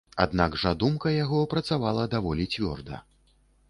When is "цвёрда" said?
2.53-3.05